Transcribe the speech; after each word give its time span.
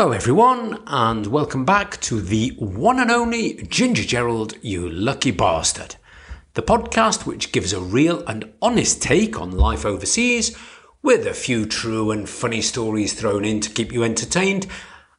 Hello, 0.00 0.12
everyone, 0.12 0.82
and 0.86 1.26
welcome 1.26 1.66
back 1.66 2.00
to 2.00 2.22
the 2.22 2.54
one 2.56 2.98
and 3.00 3.10
only 3.10 3.62
Ginger 3.68 4.04
Gerald, 4.04 4.54
you 4.62 4.88
lucky 4.88 5.30
bastard. 5.30 5.96
The 6.54 6.62
podcast 6.62 7.26
which 7.26 7.52
gives 7.52 7.74
a 7.74 7.82
real 7.82 8.24
and 8.26 8.50
honest 8.62 9.02
take 9.02 9.38
on 9.38 9.50
life 9.50 9.84
overseas, 9.84 10.56
with 11.02 11.26
a 11.26 11.34
few 11.34 11.66
true 11.66 12.10
and 12.12 12.26
funny 12.26 12.62
stories 12.62 13.12
thrown 13.12 13.44
in 13.44 13.60
to 13.60 13.68
keep 13.68 13.92
you 13.92 14.02
entertained, 14.02 14.66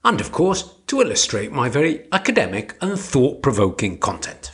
and 0.03 0.19
of 0.19 0.31
course, 0.31 0.73
to 0.87 1.01
illustrate 1.01 1.51
my 1.51 1.69
very 1.69 2.07
academic 2.11 2.75
and 2.81 2.99
thought 2.99 3.43
provoking 3.43 3.99
content. 3.99 4.49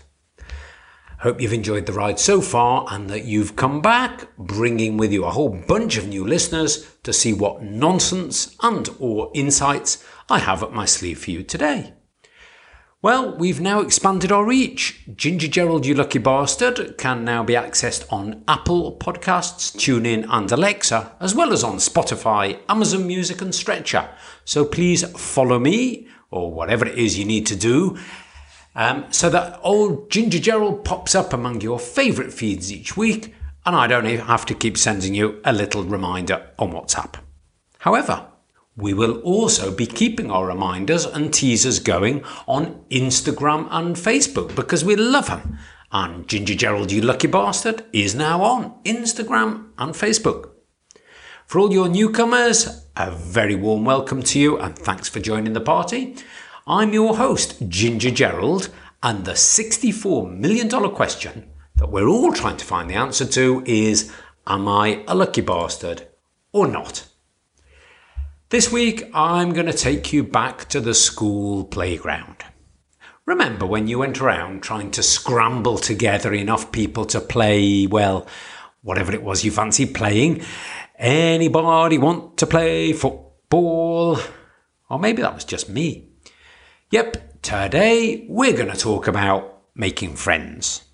Hope 1.22 1.42
you've 1.42 1.54
enjoyed 1.54 1.88
the 1.88 1.94
ride 1.94 2.20
so 2.20 2.42
far 2.42 2.86
and 2.92 3.10
that 3.10 3.26
you've 3.26 3.56
come 3.56 3.82
back 3.82 4.28
bringing 4.38 4.98
with 4.98 5.12
you 5.12 5.26
a 5.26 5.32
whole 5.32 5.50
bunch 5.50 5.98
of 5.98 6.08
new 6.08 6.24
listeners 6.24 6.88
to 7.02 7.12
see 7.12 7.34
what 7.34 7.64
nonsense 7.64 8.56
and 8.62 8.88
or 9.00 9.32
insights 9.34 10.06
I 10.30 10.40
have 10.40 10.62
up 10.62 10.74
my 10.74 10.86
sleeve 10.86 11.20
for 11.20 11.32
you 11.32 11.44
today. 11.44 11.94
Well, 13.02 13.38
we've 13.38 13.62
now 13.62 13.80
expanded 13.80 14.32
our 14.32 14.44
reach. 14.44 15.02
Ginger 15.16 15.48
Gerald, 15.48 15.86
you 15.86 15.94
lucky 15.94 16.20
bastard, 16.20 16.98
can 16.98 17.24
now 17.24 17.44
be 17.44 17.54
accessed 17.54 18.12
on 18.12 18.44
Apple 18.48 18.98
Podcasts, 18.98 19.74
TuneIn, 19.78 20.26
and 20.30 20.52
Alexa, 20.52 21.16
as 21.22 21.34
well 21.34 21.54
as 21.54 21.64
on 21.64 21.78
Spotify, 21.78 22.60
Amazon 22.68 23.08
Music, 23.08 23.42
and 23.42 23.56
Stitcher. 23.56 24.10
So 24.44 24.66
please 24.66 25.04
follow 25.18 25.60
me, 25.60 26.08
or 26.30 26.52
whatever 26.52 26.86
it 26.86 26.98
is 26.98 27.18
you 27.18 27.24
need 27.24 27.46
to 27.46 27.56
do, 27.56 27.98
um, 28.76 29.06
so 29.12 29.30
that 29.30 29.60
old 29.64 30.12
Ginger 30.12 30.40
Gerald 30.40 30.84
pops 30.84 31.16
up 31.16 31.32
among 31.32 31.62
your 31.62 31.80
favourite 31.80 32.34
feeds 32.34 32.72
each 32.72 32.98
week, 32.98 33.34
and 33.66 33.76
I 33.76 33.88
don't 33.88 34.06
have 34.06 34.46
to 34.48 34.54
keep 34.54 34.78
sending 34.78 35.14
you 35.14 35.40
a 35.46 35.54
little 35.54 35.84
reminder 35.84 36.50
on 36.60 36.72
WhatsApp. 36.74 37.16
However, 37.80 38.28
we 38.78 38.94
will 38.94 39.20
also 39.22 39.72
be 39.76 39.88
keeping 39.88 40.30
our 40.30 40.46
reminders 40.46 41.04
and 41.04 41.34
teasers 41.34 41.80
going 41.80 42.24
on 42.48 42.86
Instagram 42.92 43.68
and 43.72 43.96
Facebook 43.96 44.56
because 44.56 44.86
we 44.86 44.96
love 44.96 45.28
them. 45.28 45.58
And 45.92 46.28
Ginger 46.28 46.54
Gerald, 46.54 46.92
you 46.92 47.02
lucky 47.02 47.28
bastard, 47.28 47.84
is 47.92 48.14
now 48.14 48.44
on 48.44 48.76
Instagram 48.84 49.70
and 49.80 49.94
Facebook. 49.94 50.52
For 51.48 51.60
all 51.60 51.74
your 51.74 51.90
newcomers, 51.90 52.86
a 52.96 53.10
very 53.10 53.56
warm 53.56 53.84
welcome 53.84 54.22
to 54.22 54.40
you 54.40 54.60
and 54.60 54.78
thanks 54.78 55.10
for 55.10 55.20
joining 55.20 55.54
the 55.54 55.62
party. 55.62 56.16
I'm 56.68 56.94
your 56.94 57.18
host, 57.18 57.68
Ginger 57.68 58.12
Gerald, 58.12 58.70
and 59.02 59.26
the 59.26 59.32
$64 59.32 60.38
million 60.38 60.70
question 60.92 61.50
that 61.78 61.90
we're 61.90 62.08
all 62.08 62.34
trying 62.34 62.58
to 62.58 62.66
find 62.66 62.90
the 62.90 62.96
answer 62.96 63.26
to 63.26 63.64
is 63.66 64.12
Am 64.46 64.68
I 64.68 65.04
a 65.08 65.16
lucky 65.16 65.42
bastard 65.42 66.08
or 66.52 66.68
not? 66.68 67.08
This 68.50 68.72
week, 68.72 69.12
I'm 69.14 69.52
going 69.52 69.66
to 69.66 69.74
take 69.74 70.14
you 70.14 70.24
back 70.24 70.70
to 70.70 70.80
the 70.80 70.94
school 70.94 71.66
playground. 71.66 72.46
Remember 73.26 73.66
when 73.66 73.88
you 73.88 74.00
went 74.00 74.22
around 74.22 74.64
trying 74.64 74.90
to 74.92 75.04
scramble 75.04 75.78
together 75.78 76.34
enough 76.34 76.72
people 76.72 77.04
to 77.08 77.20
play, 77.20 77.88
well, 77.88 78.26
whatever 78.84 79.12
it 79.12 79.22
was 79.22 79.44
you 79.44 79.52
fancied 79.52 79.94
playing? 79.94 80.46
Anybody 80.98 81.98
want 81.98 82.38
to 82.38 82.48
play 82.48 82.94
football? 82.94 84.18
Or 84.90 84.98
maybe 84.98 85.22
that 85.24 85.36
was 85.36 85.44
just 85.44 85.68
me. 85.68 86.08
Yep, 86.92 87.42
today 87.42 88.26
we're 88.30 88.56
going 88.56 88.72
to 88.72 88.78
talk 88.78 89.10
about 89.10 89.64
making 89.76 90.16
friends. 90.16 90.86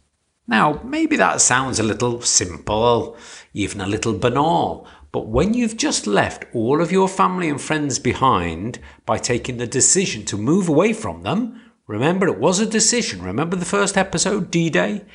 Now, 0.47 0.81
maybe 0.83 1.17
that 1.17 1.39
sounds 1.39 1.77
a 1.77 1.83
little 1.83 2.19
simple, 2.23 3.15
even 3.53 3.79
a 3.79 3.85
little 3.85 4.17
banal, 4.17 4.87
but 5.13 5.27
when 5.27 5.53
you've 5.53 5.77
just 5.77 6.05
left 6.05 6.43
all 6.53 6.81
of 6.81 6.91
your 6.91 7.07
family 7.07 7.47
and 7.47 7.61
friends 7.61 7.99
behind 7.99 8.79
by 9.05 9.17
taking 9.17 9.55
the 9.55 9.65
decision 9.65 10.25
to 10.25 10.37
move 10.37 10.67
away 10.67 10.91
from 10.91 11.23
them, 11.23 11.61
remember 11.87 12.27
it 12.27 12.37
was 12.37 12.59
a 12.59 12.65
decision, 12.65 13.21
remember 13.21 13.55
the 13.55 13.63
first 13.63 13.97
episode, 13.97 14.51
D 14.51 14.69
Day? 14.69 15.05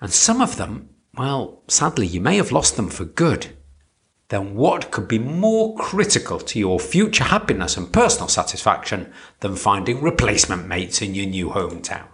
And 0.00 0.10
some 0.10 0.40
of 0.40 0.56
them, 0.56 0.88
well, 1.14 1.62
sadly, 1.68 2.06
you 2.06 2.22
may 2.22 2.38
have 2.38 2.52
lost 2.52 2.76
them 2.76 2.88
for 2.88 3.04
good 3.04 3.48
then 4.28 4.54
what 4.54 4.90
could 4.90 5.08
be 5.08 5.18
more 5.18 5.74
critical 5.76 6.38
to 6.38 6.58
your 6.58 6.78
future 6.78 7.24
happiness 7.24 7.76
and 7.76 7.92
personal 7.92 8.28
satisfaction 8.28 9.12
than 9.40 9.56
finding 9.56 10.02
replacement 10.02 10.66
mates 10.66 11.00
in 11.00 11.14
your 11.14 11.26
new 11.26 11.50
hometown? 11.50 12.06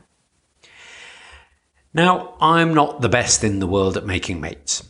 Now, 1.92 2.36
I'm 2.40 2.72
not 2.74 3.00
the 3.00 3.08
best 3.08 3.42
in 3.44 3.58
the 3.58 3.66
world 3.66 3.96
at 3.96 4.06
making 4.06 4.40
mates. 4.40 4.88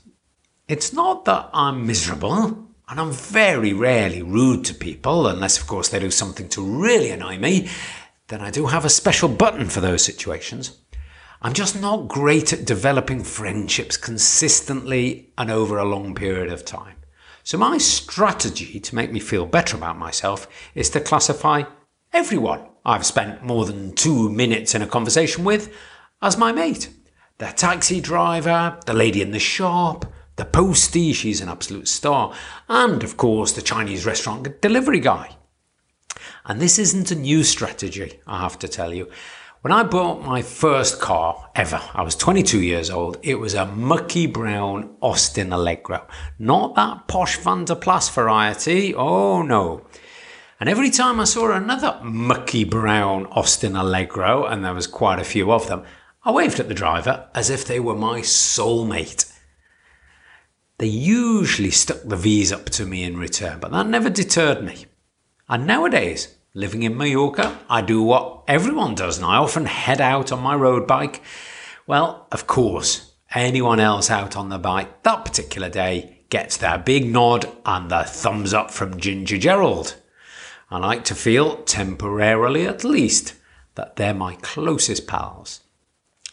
It's 0.66 0.94
not 0.94 1.26
that 1.26 1.50
I'm 1.52 1.86
miserable, 1.86 2.68
and 2.88 2.98
I'm 2.98 3.12
very 3.12 3.74
rarely 3.74 4.22
rude 4.22 4.64
to 4.64 4.74
people, 4.74 5.26
unless, 5.26 5.60
of 5.60 5.66
course, 5.66 5.90
they 5.90 5.98
do 5.98 6.10
something 6.10 6.48
to 6.50 6.62
really 6.62 7.10
annoy 7.10 7.36
me. 7.36 7.68
Then 8.28 8.40
I 8.40 8.50
do 8.50 8.66
have 8.66 8.86
a 8.86 8.88
special 8.88 9.28
button 9.28 9.68
for 9.68 9.82
those 9.82 10.02
situations. 10.02 10.78
I'm 11.42 11.52
just 11.52 11.78
not 11.78 12.08
great 12.08 12.54
at 12.54 12.64
developing 12.64 13.22
friendships 13.22 13.98
consistently 13.98 15.34
and 15.36 15.50
over 15.50 15.76
a 15.76 15.84
long 15.84 16.14
period 16.14 16.50
of 16.50 16.64
time. 16.64 16.96
So, 17.42 17.58
my 17.58 17.76
strategy 17.76 18.80
to 18.80 18.94
make 18.94 19.12
me 19.12 19.20
feel 19.20 19.44
better 19.44 19.76
about 19.76 19.98
myself 19.98 20.48
is 20.74 20.88
to 20.90 21.00
classify 21.00 21.64
everyone 22.14 22.66
I've 22.86 23.04
spent 23.04 23.44
more 23.44 23.66
than 23.66 23.94
two 23.94 24.30
minutes 24.30 24.74
in 24.74 24.80
a 24.80 24.86
conversation 24.86 25.44
with 25.44 25.76
as 26.22 26.38
my 26.38 26.52
mate. 26.52 26.88
The 27.36 27.48
taxi 27.48 28.00
driver, 28.00 28.78
the 28.86 28.94
lady 28.94 29.20
in 29.20 29.32
the 29.32 29.38
shop, 29.38 30.06
the 30.36 30.44
postie, 30.44 31.12
she's 31.12 31.40
an 31.40 31.48
absolute 31.48 31.88
star, 31.88 32.34
and 32.68 33.02
of 33.04 33.16
course 33.16 33.52
the 33.52 33.62
Chinese 33.62 34.04
restaurant 34.04 34.60
delivery 34.60 35.00
guy. 35.00 35.36
And 36.44 36.60
this 36.60 36.78
isn't 36.78 37.10
a 37.10 37.14
new 37.16 37.44
strategy, 37.44 38.20
I 38.26 38.40
have 38.40 38.58
to 38.60 38.68
tell 38.68 38.92
you. 38.92 39.08
When 39.64 39.72
I 39.72 39.82
bought 39.82 40.22
my 40.22 40.42
first 40.42 41.00
car 41.00 41.50
ever, 41.54 41.80
I 41.94 42.02
was 42.02 42.16
22 42.16 42.60
years 42.60 42.90
old. 42.90 43.16
It 43.22 43.36
was 43.36 43.54
a 43.54 43.64
mucky 43.64 44.26
brown 44.26 44.94
Austin 45.00 45.54
Allegro. 45.54 46.06
Not 46.38 46.74
that 46.74 47.08
posh 47.08 47.38
Vanden 47.38 47.80
Plas 47.80 48.10
variety. 48.10 48.94
Oh 48.94 49.40
no. 49.40 49.86
And 50.60 50.68
every 50.68 50.90
time 50.90 51.18
I 51.18 51.24
saw 51.24 51.50
another 51.50 51.98
mucky 52.02 52.64
brown 52.64 53.24
Austin 53.26 53.74
Allegro, 53.74 54.44
and 54.44 54.62
there 54.62 54.74
was 54.74 54.86
quite 54.86 55.18
a 55.18 55.24
few 55.24 55.50
of 55.50 55.66
them, 55.66 55.84
I 56.24 56.30
waved 56.30 56.60
at 56.60 56.68
the 56.68 56.74
driver 56.74 57.30
as 57.34 57.48
if 57.48 57.64
they 57.64 57.80
were 57.80 57.94
my 57.94 58.20
soulmate. 58.20 59.33
They 60.78 60.86
usually 60.86 61.70
stuck 61.70 62.02
the 62.04 62.16
V's 62.16 62.52
up 62.52 62.66
to 62.70 62.86
me 62.86 63.04
in 63.04 63.16
return, 63.16 63.60
but 63.60 63.70
that 63.70 63.86
never 63.86 64.10
deterred 64.10 64.64
me. 64.64 64.86
And 65.48 65.66
nowadays, 65.66 66.34
Living 66.56 66.84
in 66.84 66.96
Mallorca, 66.96 67.58
I 67.68 67.82
do 67.82 68.00
what 68.00 68.44
everyone 68.46 68.94
does, 68.94 69.16
and 69.16 69.26
I 69.26 69.38
often 69.38 69.66
head 69.66 70.00
out 70.00 70.30
on 70.30 70.40
my 70.40 70.54
road 70.54 70.86
bike. 70.86 71.20
Well, 71.84 72.28
of 72.30 72.46
course, 72.46 73.14
anyone 73.34 73.80
else 73.80 74.08
out 74.08 74.36
on 74.36 74.50
the 74.50 74.58
bike 74.58 75.02
that 75.02 75.24
particular 75.24 75.68
day 75.68 76.20
gets 76.30 76.56
their 76.56 76.78
big 76.78 77.06
nod 77.12 77.48
and 77.66 77.90
the 77.90 78.04
thumbs 78.04 78.54
up 78.54 78.70
from 78.70 79.00
Ginger 79.00 79.36
Gerald. 79.36 79.96
I 80.70 80.78
like 80.78 81.02
to 81.06 81.16
feel, 81.16 81.56
temporarily 81.64 82.68
at 82.68 82.84
least, 82.84 83.34
that 83.74 83.96
they're 83.96 84.14
my 84.14 84.36
closest 84.36 85.08
pals. 85.08 85.60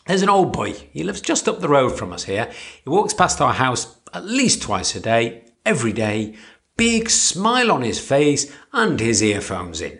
There's 0.05 0.21
an 0.21 0.29
old 0.29 0.53
boy. 0.53 0.73
He 0.73 1.03
lives 1.03 1.21
just 1.21 1.49
up 1.49 1.61
the 1.61 1.67
road 1.67 1.97
from 1.97 2.13
us 2.13 2.25
here. 2.25 2.51
He 2.83 2.91
walks 2.91 3.15
past 3.15 3.41
our 3.41 3.53
house 3.53 3.85
at 4.13 4.25
least 4.25 4.61
twice 4.61 4.95
a 4.95 4.99
day, 4.99 5.45
every 5.65 5.93
day, 5.93 6.35
big 6.77 7.09
smile 7.09 7.71
on 7.71 7.81
his 7.81 7.99
face 7.99 8.51
and 8.73 8.99
his 8.99 9.21
earphones 9.21 9.81
in. 9.81 9.99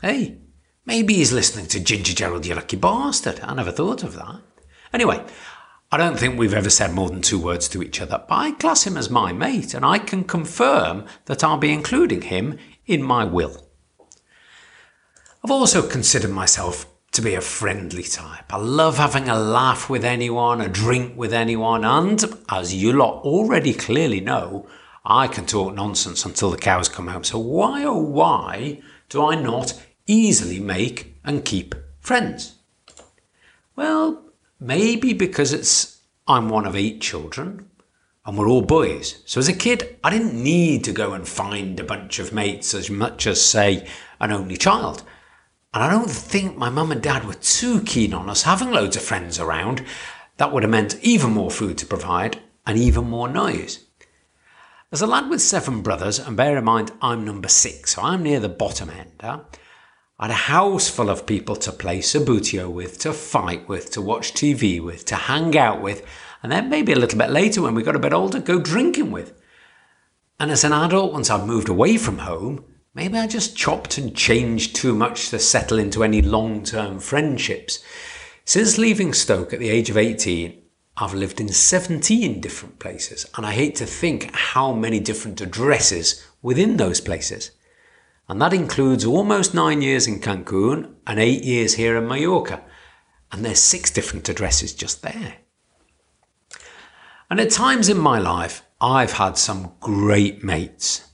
Hey, 0.00 0.38
maybe 0.84 1.14
he's 1.14 1.32
listening 1.32 1.66
to 1.66 1.80
Ginger 1.80 2.14
Gerald, 2.14 2.46
you 2.46 2.54
lucky 2.54 2.76
bastard. 2.76 3.40
I 3.40 3.54
never 3.54 3.72
thought 3.72 4.02
of 4.02 4.14
that. 4.14 4.40
Anyway, 4.92 5.24
I 5.90 5.96
don't 5.96 6.18
think 6.18 6.38
we've 6.38 6.54
ever 6.54 6.70
said 6.70 6.92
more 6.92 7.08
than 7.08 7.22
two 7.22 7.38
words 7.38 7.68
to 7.68 7.82
each 7.82 8.00
other, 8.00 8.24
but 8.28 8.34
I 8.34 8.50
class 8.52 8.86
him 8.86 8.96
as 8.96 9.10
my 9.10 9.32
mate, 9.32 9.74
and 9.74 9.84
I 9.84 9.98
can 9.98 10.24
confirm 10.24 11.06
that 11.26 11.44
I'll 11.44 11.58
be 11.58 11.72
including 11.72 12.22
him 12.22 12.58
in 12.86 13.02
my 13.02 13.24
will. 13.24 13.68
I've 15.44 15.50
also 15.50 15.86
considered 15.86 16.30
myself 16.30 16.86
to 17.12 17.22
be 17.22 17.34
a 17.34 17.40
friendly 17.40 18.02
type. 18.02 18.52
I 18.52 18.56
love 18.56 18.96
having 18.96 19.28
a 19.28 19.38
laugh 19.38 19.90
with 19.90 20.04
anyone, 20.04 20.60
a 20.60 20.68
drink 20.68 21.16
with 21.16 21.32
anyone, 21.32 21.84
and 21.84 22.22
as 22.48 22.74
you 22.74 22.92
lot 22.92 23.22
already 23.22 23.74
clearly 23.74 24.20
know, 24.20 24.66
I 25.04 25.28
can 25.28 25.46
talk 25.46 25.74
nonsense 25.74 26.24
until 26.24 26.50
the 26.50 26.56
cows 26.56 26.88
come 26.88 27.08
home. 27.08 27.24
So 27.24 27.38
why 27.38 27.84
oh 27.84 27.98
why 27.98 28.80
do 29.08 29.24
I 29.24 29.34
not 29.34 29.80
easily 30.06 30.58
make 30.58 31.18
and 31.24 31.44
keep 31.44 31.74
friends? 32.00 32.56
Well, 33.76 34.24
maybe 34.58 35.12
because 35.12 35.52
it's 35.52 36.00
I'm 36.26 36.48
one 36.48 36.66
of 36.66 36.76
eight 36.76 37.00
children 37.00 37.68
and 38.24 38.38
we're 38.38 38.48
all 38.48 38.62
boys. 38.62 39.22
So 39.26 39.40
as 39.40 39.48
a 39.48 39.52
kid, 39.52 39.98
I 40.04 40.10
didn't 40.10 40.40
need 40.40 40.84
to 40.84 40.92
go 40.92 41.12
and 41.12 41.26
find 41.26 41.78
a 41.78 41.84
bunch 41.84 42.18
of 42.20 42.32
mates 42.32 42.72
as 42.72 42.88
much 42.88 43.26
as, 43.26 43.44
say, 43.44 43.86
an 44.20 44.32
only 44.32 44.56
child. 44.56 45.02
And 45.74 45.82
I 45.82 45.90
don't 45.90 46.10
think 46.10 46.56
my 46.56 46.68
mum 46.68 46.92
and 46.92 47.02
dad 47.02 47.24
were 47.24 47.34
too 47.34 47.80
keen 47.82 48.12
on 48.12 48.28
us 48.28 48.42
having 48.42 48.70
loads 48.70 48.96
of 48.96 49.02
friends 49.02 49.38
around. 49.38 49.84
That 50.36 50.52
would 50.52 50.62
have 50.62 50.70
meant 50.70 50.98
even 51.02 51.32
more 51.32 51.50
food 51.50 51.78
to 51.78 51.86
provide 51.86 52.40
and 52.66 52.78
even 52.78 53.08
more 53.08 53.28
noise. 53.28 53.84
As 54.90 55.00
a 55.00 55.06
lad 55.06 55.30
with 55.30 55.40
seven 55.40 55.80
brothers, 55.80 56.18
and 56.18 56.36
bear 56.36 56.58
in 56.58 56.64
mind 56.64 56.92
I'm 57.00 57.24
number 57.24 57.48
six, 57.48 57.94
so 57.94 58.02
I'm 58.02 58.22
near 58.22 58.40
the 58.40 58.50
bottom 58.50 58.90
end, 58.90 59.12
huh? 59.22 59.40
I 60.18 60.26
had 60.26 60.30
a 60.32 60.34
house 60.34 60.90
full 60.90 61.08
of 61.08 61.26
people 61.26 61.56
to 61.56 61.72
play 61.72 62.00
Subbuteo 62.00 62.70
with, 62.70 62.98
to 62.98 63.14
fight 63.14 63.66
with, 63.66 63.90
to 63.92 64.02
watch 64.02 64.34
TV 64.34 64.80
with, 64.80 65.06
to 65.06 65.14
hang 65.14 65.56
out 65.56 65.80
with, 65.80 66.06
and 66.42 66.52
then 66.52 66.68
maybe 66.68 66.92
a 66.92 66.98
little 66.98 67.18
bit 67.18 67.30
later 67.30 67.62
when 67.62 67.74
we 67.74 67.82
got 67.82 67.96
a 67.96 67.98
bit 67.98 68.12
older, 68.12 68.38
go 68.38 68.60
drinking 68.60 69.10
with. 69.10 69.32
And 70.38 70.50
as 70.50 70.64
an 70.64 70.72
adult, 70.72 71.14
once 71.14 71.30
I've 71.30 71.46
moved 71.46 71.70
away 71.70 71.96
from 71.96 72.18
home, 72.18 72.64
maybe 72.94 73.18
I 73.18 73.26
just 73.26 73.56
chopped 73.56 73.98
and 73.98 74.16
changed 74.16 74.76
too 74.76 74.94
much 74.94 75.30
to 75.30 75.38
settle 75.38 75.78
into 75.78 76.04
any 76.04 76.22
long 76.22 76.62
term 76.62 76.98
friendships. 76.98 77.82
Since 78.44 78.78
leaving 78.78 79.12
Stoke 79.12 79.52
at 79.52 79.60
the 79.60 79.68
age 79.68 79.90
of 79.90 79.96
18, 79.96 80.60
I've 80.96 81.14
lived 81.14 81.40
in 81.40 81.48
17 81.48 82.40
different 82.40 82.78
places, 82.78 83.26
and 83.36 83.46
I 83.46 83.52
hate 83.52 83.76
to 83.76 83.86
think 83.86 84.34
how 84.34 84.72
many 84.72 85.00
different 85.00 85.40
addresses 85.40 86.26
within 86.42 86.76
those 86.76 87.00
places. 87.00 87.52
And 88.28 88.40
that 88.40 88.52
includes 88.52 89.04
almost 89.04 89.54
nine 89.54 89.82
years 89.82 90.06
in 90.06 90.20
Cancun 90.20 90.94
and 91.06 91.18
eight 91.18 91.44
years 91.44 91.74
here 91.74 91.96
in 91.96 92.08
Mallorca. 92.08 92.62
And 93.30 93.44
there's 93.44 93.58
six 93.58 93.90
different 93.90 94.28
addresses 94.28 94.74
just 94.74 95.02
there. 95.02 95.36
And 97.30 97.40
at 97.40 97.50
times 97.50 97.88
in 97.88 97.98
my 97.98 98.18
life, 98.18 98.62
I've 98.80 99.12
had 99.12 99.38
some 99.38 99.72
great 99.80 100.44
mates. 100.44 101.11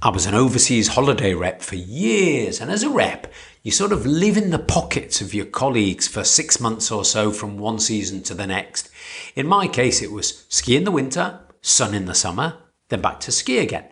I 0.00 0.10
was 0.10 0.26
an 0.26 0.34
overseas 0.36 0.86
holiday 0.86 1.34
rep 1.34 1.60
for 1.60 1.74
years, 1.74 2.60
and 2.60 2.70
as 2.70 2.84
a 2.84 2.88
rep, 2.88 3.32
you 3.64 3.72
sort 3.72 3.90
of 3.90 4.06
live 4.06 4.36
in 4.36 4.50
the 4.50 4.58
pockets 4.60 5.20
of 5.20 5.34
your 5.34 5.44
colleagues 5.44 6.06
for 6.06 6.22
six 6.22 6.60
months 6.60 6.92
or 6.92 7.04
so 7.04 7.32
from 7.32 7.58
one 7.58 7.80
season 7.80 8.22
to 8.22 8.34
the 8.34 8.46
next. 8.46 8.90
In 9.34 9.48
my 9.48 9.66
case, 9.66 10.00
it 10.00 10.12
was 10.12 10.46
ski 10.48 10.76
in 10.76 10.84
the 10.84 10.92
winter, 10.92 11.40
sun 11.62 11.94
in 11.94 12.04
the 12.04 12.14
summer, 12.14 12.58
then 12.90 13.00
back 13.00 13.18
to 13.20 13.32
ski 13.32 13.58
again. 13.58 13.86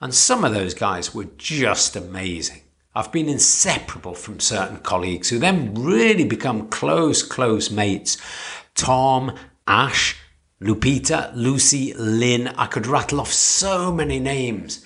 And 0.00 0.12
some 0.12 0.44
of 0.44 0.52
those 0.52 0.74
guys 0.74 1.14
were 1.14 1.28
just 1.38 1.94
amazing. 1.94 2.62
I've 2.92 3.12
been 3.12 3.28
inseparable 3.28 4.14
from 4.14 4.40
certain 4.40 4.78
colleagues 4.78 5.30
who 5.30 5.38
then 5.38 5.72
really 5.74 6.24
become 6.24 6.68
close, 6.68 7.22
close 7.22 7.70
mates. 7.70 8.18
Tom, 8.74 9.36
Ash, 9.68 10.16
Lupita, 10.60 11.30
Lucy, 11.36 11.94
Lynn. 11.94 12.48
I 12.48 12.66
could 12.66 12.88
rattle 12.88 13.20
off 13.20 13.32
so 13.32 13.92
many 13.92 14.18
names. 14.18 14.84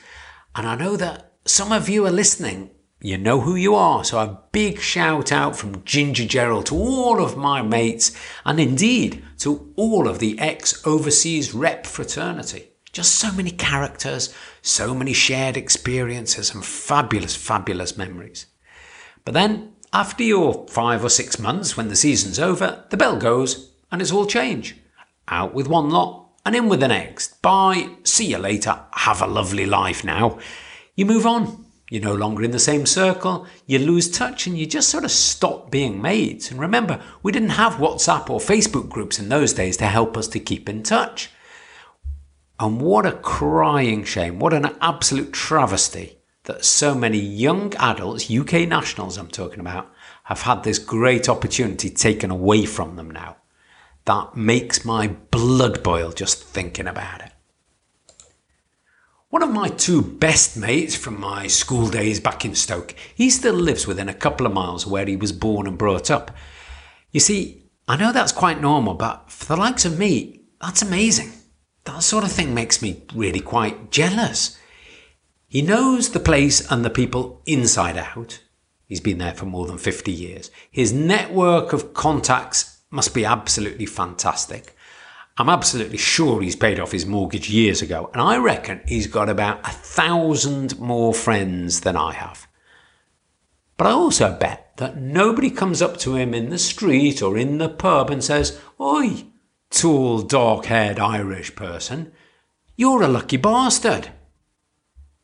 And 0.55 0.67
I 0.67 0.75
know 0.75 0.97
that 0.97 1.33
some 1.45 1.73
of 1.73 1.89
you 1.89 2.07
are 2.07 2.11
listening 2.11 2.71
you 3.01 3.17
know 3.17 3.41
who 3.41 3.55
you 3.55 3.77
are. 3.77 4.03
So 4.03 4.19
a 4.19 4.43
big 4.51 4.81
shout 4.81 5.31
out 5.31 5.57
from 5.57 5.85
Ginger 5.85 6.25
Gerald 6.25 6.67
to 6.67 6.75
all 6.75 7.23
of 7.23 7.37
my 7.37 7.63
mates 7.63 8.11
and 8.45 8.59
indeed 8.59 9.25
to 9.39 9.73
all 9.77 10.09
of 10.09 10.19
the 10.19 10.39
ex 10.41 10.85
overseas 10.85 11.55
rep 11.55 11.87
fraternity. 11.87 12.71
Just 12.93 13.15
so 13.15 13.31
many 13.31 13.53
characters, 13.53 14.35
so 14.63 14.95
many 14.95 15.13
shared 15.13 15.57
experiences 15.57 16.53
and 16.53 16.65
fabulous, 16.65 17.37
fabulous 17.37 17.97
memories. 17.97 18.47
But 19.25 19.35
then, 19.35 19.75
after 19.93 20.25
your 20.25 20.67
five 20.69 21.05
or 21.05 21.09
six 21.09 21.39
months 21.39 21.77
when 21.77 21.89
the 21.89 21.97
season's 21.97 22.41
over, 22.41 22.85
the 22.91 22.97
bell 22.97 23.17
goes 23.17 23.71
and 23.93 24.03
it's 24.03 24.11
all 24.11 24.27
change. 24.27 24.77
Out 25.29 25.55
with 25.55 25.69
one 25.69 25.91
lot 25.91 26.28
and 26.49 26.57
in 26.57 26.69
with 26.69 26.81
the 26.81 26.89
next. 26.89 27.41
Bye, 27.41 27.91
see 28.03 28.27
you 28.27 28.39
later, 28.39 28.81
have 28.93 29.23
a 29.23 29.27
lovely 29.27 29.67
life 29.67 30.05
now. 30.05 30.39
You 30.97 31.07
move 31.07 31.27
on 31.27 31.67
you're 31.91 32.03
no 32.03 32.15
longer 32.15 32.43
in 32.43 32.51
the 32.51 32.59
same 32.59 32.85
circle, 32.85 33.47
you 33.67 33.79
lose 33.79 34.11
touch, 34.11 34.47
and 34.47 34.59
you 34.59 34.67
just 34.67 34.91
sort 34.91 35.05
of 35.05 35.11
stop 35.11 35.71
being 35.71 36.03
mates. 36.03 36.51
And 36.51 36.61
remember, 36.61 37.01
we 37.23 37.33
didn't 37.33 37.51
have 37.51 37.75
WhatsApp 37.75 38.29
or 38.29 38.41
Facebook 38.41 38.91
groups 38.91 39.19
in 39.19 39.31
those 39.31 39.55
days 39.55 39.79
to 39.79 39.87
help 39.87 40.17
us 40.17 40.29
to 40.29 40.41
keep 40.41 40.69
in 40.69 40.83
touch. 40.83 41.31
And 42.61 42.81
what 42.81 43.07
a 43.07 43.13
crying 43.13 44.05
shame, 44.05 44.39
what 44.39 44.53
an 44.53 44.77
absolute 44.83 45.33
travesty 45.33 46.19
that 46.45 46.65
so 46.65 46.95
many 46.95 47.19
young 47.19 47.75
adults, 47.77 48.31
UK 48.31 48.69
nationals 48.69 49.17
I'm 49.17 49.29
talking 49.29 49.61
about, 49.61 49.91
have 50.25 50.43
had 50.43 50.65
this 50.65 50.79
great 50.79 51.29
opportunity 51.29 51.89
taken 51.89 52.31
away 52.31 52.67
from 52.67 52.97
them 52.97 53.11
now. 53.11 53.37
That 54.09 54.37
makes 54.39 54.87
my 54.87 55.09
blood 55.09 55.83
boil 55.83 56.13
just 56.13 56.43
thinking 56.43 56.87
about 56.87 57.21
it. 57.21 57.31
One 59.29 59.43
of 59.43 59.51
my 59.51 59.69
two 59.69 60.01
best 60.01 60.57
mates 60.57 60.97
from 60.97 61.21
my 61.21 61.47
school 61.47 61.91
days 61.91 62.19
back 62.19 62.43
in 62.43 62.55
Stoke, 62.55 62.95
he 63.15 63.29
still 63.29 63.53
lives 63.53 63.87
within 63.87 64.09
a 64.09 64.15
couple 64.15 64.47
of 64.47 64.55
miles 64.55 64.87
of 64.87 64.93
where 64.93 65.05
he 65.05 65.15
was 65.15 65.33
born 65.33 65.67
and 65.67 65.77
brought 65.77 66.11
up. 66.11 66.31
You 67.13 67.21
see, 67.21 67.65
I 67.87 67.99
know 67.99 68.11
that's 68.11 68.33
quite 68.33 68.63
normal, 68.63 68.95
but 68.95 69.31
for 69.31 69.45
the 69.45 69.61
likes 69.61 69.85
of 69.85 69.99
me, 69.99 70.41
that's 70.59 70.81
amazing. 70.81 71.31
That 71.85 72.03
sort 72.03 72.25
of 72.25 72.33
thing 72.33 72.55
makes 72.55 72.81
me 72.81 73.03
really 73.15 73.41
quite 73.41 73.91
jealous. 73.91 74.59
He 75.49 75.61
knows 75.61 76.13
the 76.13 76.19
place 76.19 76.67
and 76.73 76.83
the 76.83 76.89
people 76.89 77.43
inside 77.45 77.99
out. 77.99 78.41
He's 78.87 79.01
been 79.01 79.19
there 79.19 79.35
for 79.35 79.45
more 79.45 79.67
than 79.67 79.77
50 79.77 80.11
years. 80.11 80.51
His 80.71 80.95
network 80.95 81.75
of 81.75 81.93
contacts 81.93 82.78
must 82.91 83.15
be 83.15 83.25
absolutely 83.25 83.87
fantastic. 83.87 84.77
I'm 85.37 85.49
absolutely 85.49 85.99
sure 85.99 86.43
he's 86.43 86.57
paid 86.57 86.81
off 86.81 86.93
his 86.93 87.07
mortgage 87.07 87.49
years 87.49 87.81
ago, 87.81 88.11
and 88.13 88.21
I 88.21 88.39
reckon 88.39 88.81
he's 88.87 89.07
got 89.07 89.29
about 89.29 89.61
a 89.67 89.71
thousand 89.71 90.79
more 90.81 91.15
friends 91.15 91.83
than 91.83 91.97
I 91.97 92.13
have. 92.13 92.49
But 93.77 93.87
I 93.87 93.91
also 93.93 94.37
bet 94.37 94.73
that 94.79 94.97
nobody 94.97 95.51
comes 95.51 95.81
up 95.81 95.97
to 95.99 96.17
him 96.17 96.35
in 96.35 96.51
the 96.51 96.59
street 96.59 97.23
or 97.23 97.39
in 97.39 97.59
the 97.59 97.69
pub 97.69 98.11
and 98.11 98.25
says, 98.25 98.59
Oi, 98.81 99.27
tall, 99.71 100.23
dark 100.23 100.67
haired 100.67 100.99
Irish 100.99 101.55
person, 101.55 102.11
you're 102.77 103.03
a 103.03 103.09
lucky 103.09 103.37
bastard. 103.37 104.09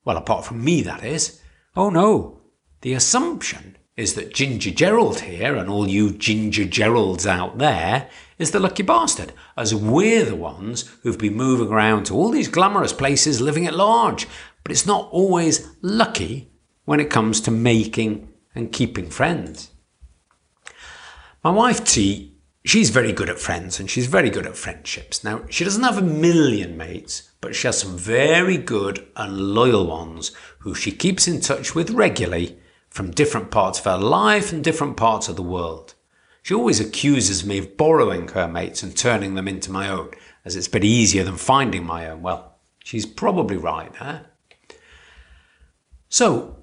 Well, 0.04 0.16
apart 0.16 0.44
from 0.44 0.62
me, 0.62 0.82
that 0.82 1.02
is. 1.02 1.40
Oh 1.74 1.90
no, 1.90 2.40
the 2.82 2.92
assumption 2.92 3.76
is 3.96 4.14
that 4.14 4.34
Ginger 4.34 4.72
Gerald 4.72 5.20
here 5.20 5.54
and 5.54 5.70
all 5.70 5.88
you 5.88 6.10
Ginger 6.10 6.64
Geralds 6.64 7.26
out 7.26 7.58
there 7.58 8.08
is 8.38 8.50
the 8.50 8.58
lucky 8.58 8.82
bastard, 8.82 9.32
as 9.56 9.74
we're 9.74 10.24
the 10.24 10.34
ones 10.34 10.90
who've 11.02 11.18
been 11.18 11.34
moving 11.34 11.68
around 11.68 12.04
to 12.06 12.14
all 12.14 12.30
these 12.30 12.48
glamorous 12.48 12.92
places 12.92 13.40
living 13.40 13.66
at 13.66 13.74
large. 13.74 14.26
But 14.64 14.72
it's 14.72 14.86
not 14.86 15.08
always 15.12 15.68
lucky 15.80 16.50
when 16.84 16.98
it 16.98 17.10
comes 17.10 17.40
to 17.42 17.52
making 17.52 18.32
and 18.54 18.72
keeping 18.72 19.10
friends. 19.10 19.70
My 21.44 21.50
wife 21.50 21.84
T, 21.84 22.36
she's 22.64 22.90
very 22.90 23.12
good 23.12 23.30
at 23.30 23.38
friends 23.38 23.78
and 23.78 23.88
she's 23.88 24.06
very 24.06 24.30
good 24.30 24.46
at 24.46 24.56
friendships. 24.56 25.22
Now, 25.22 25.42
she 25.48 25.62
doesn't 25.62 25.82
have 25.84 25.98
a 25.98 26.02
million 26.02 26.76
mates, 26.76 27.30
but 27.40 27.54
she 27.54 27.68
has 27.68 27.78
some 27.78 27.96
very 27.96 28.56
good 28.56 29.06
and 29.14 29.38
loyal 29.38 29.86
ones 29.86 30.32
who 30.60 30.74
she 30.74 30.90
keeps 30.90 31.28
in 31.28 31.40
touch 31.40 31.76
with 31.76 31.90
regularly 31.90 32.58
from 32.94 33.10
different 33.10 33.50
parts 33.50 33.80
of 33.80 33.86
her 33.86 33.98
life 33.98 34.52
and 34.52 34.62
different 34.62 34.96
parts 34.96 35.28
of 35.28 35.34
the 35.34 35.42
world. 35.42 35.94
She 36.44 36.54
always 36.54 36.78
accuses 36.78 37.44
me 37.44 37.58
of 37.58 37.76
borrowing 37.76 38.28
her 38.28 38.46
mates 38.46 38.84
and 38.84 38.96
turning 38.96 39.34
them 39.34 39.48
into 39.48 39.72
my 39.72 39.88
own, 39.88 40.12
as 40.44 40.54
it's 40.54 40.68
a 40.68 40.70
bit 40.70 40.84
easier 40.84 41.24
than 41.24 41.36
finding 41.36 41.84
my 41.84 42.08
own. 42.08 42.22
Well, 42.22 42.56
she's 42.84 43.04
probably 43.04 43.56
right, 43.56 43.92
huh? 43.96 44.20
So, 46.08 46.58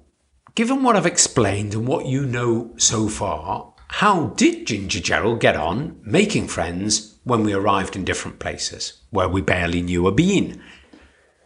given 0.55 0.83
what 0.83 0.95
I've 0.95 1.05
explained 1.05 1.73
and 1.73 1.85
what 1.85 2.05
you 2.05 2.25
know 2.25 2.75
so 2.77 3.09
far, 3.09 3.73
how 3.89 4.27
did 4.27 4.67
Ginger 4.67 5.01
Gerald 5.01 5.41
get 5.41 5.57
on 5.57 5.99
making 6.01 6.47
friends 6.47 7.19
when 7.25 7.43
we 7.43 7.51
arrived 7.51 7.97
in 7.97 8.05
different 8.05 8.39
places 8.39 9.01
where 9.09 9.27
we 9.27 9.41
barely 9.41 9.81
knew 9.81 10.07
a 10.07 10.13
bean? 10.13 10.63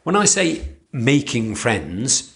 When 0.03 0.15
I 0.15 0.25
say 0.25 0.75
making 0.91 1.55
friends, 1.55 2.34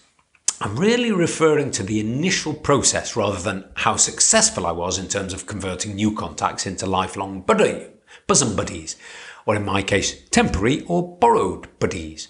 I'm 0.62 0.76
really 0.76 1.14
referring 1.14 1.72
to 1.72 1.84
the 1.84 2.02
initial 2.02 2.54
process 2.54 3.16
rather 3.16 3.40
than 3.40 3.70
how 3.76 3.96
successful 3.96 4.68
I 4.68 4.74
was 4.74 4.98
in 5.00 5.08
terms 5.08 5.32
of 5.32 5.46
converting 5.46 5.96
new 5.96 6.14
contacts 6.14 6.66
into 6.66 6.86
lifelong 6.86 7.42
buddy, 7.42 7.88
bosom 8.28 8.58
buddies, 8.58 8.98
or 9.46 9.56
in 9.56 9.64
my 9.64 9.82
case, 9.82 10.22
temporary 10.32 10.82
or 10.82 11.18
borrowed 11.18 11.80
buddies. 11.80 12.28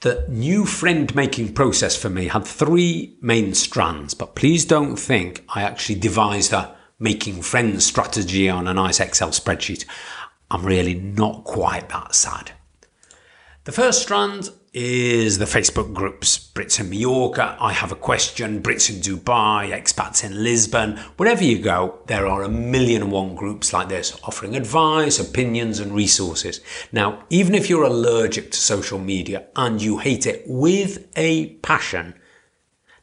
The 0.00 0.26
new 0.28 0.66
friend 0.66 1.14
making 1.14 1.54
process 1.54 1.96
for 1.96 2.10
me 2.10 2.26
had 2.26 2.44
three 2.44 3.16
main 3.20 3.54
strands, 3.54 4.12
but 4.12 4.34
please 4.34 4.64
don't 4.64 4.96
think 4.96 5.44
I 5.48 5.62
actually 5.62 6.00
devised 6.00 6.52
a 6.52 6.76
making 6.98 7.42
friends 7.42 7.86
strategy 7.86 8.48
on 8.48 8.66
a 8.66 8.74
nice 8.74 8.98
Excel 8.98 9.30
spreadsheet. 9.30 9.84
I'm 10.50 10.66
really 10.66 10.94
not 10.94 11.44
quite 11.44 11.90
that 11.90 12.16
sad. 12.16 12.52
The 13.64 13.72
first 13.72 14.02
strand 14.02 14.50
is 14.78 15.38
the 15.38 15.46
Facebook 15.46 15.94
groups 15.94 16.50
Brits 16.52 16.78
in 16.78 16.90
Mallorca, 16.90 17.56
I 17.58 17.72
Have 17.72 17.92
a 17.92 17.96
Question, 17.96 18.62
Brits 18.62 18.90
in 18.90 18.96
Dubai, 18.96 19.70
Expats 19.70 20.22
in 20.22 20.44
Lisbon. 20.44 20.98
Wherever 21.16 21.42
you 21.42 21.58
go, 21.58 22.00
there 22.08 22.26
are 22.26 22.42
a 22.42 22.50
million 22.50 23.00
and 23.00 23.10
one 23.10 23.34
groups 23.36 23.72
like 23.72 23.88
this 23.88 24.20
offering 24.24 24.54
advice, 24.54 25.18
opinions, 25.18 25.80
and 25.80 25.94
resources. 25.94 26.60
Now, 26.92 27.24
even 27.30 27.54
if 27.54 27.70
you're 27.70 27.84
allergic 27.84 28.50
to 28.50 28.58
social 28.58 28.98
media 28.98 29.46
and 29.56 29.80
you 29.80 29.96
hate 29.96 30.26
it 30.26 30.44
with 30.46 31.08
a 31.16 31.54
passion, 31.62 32.12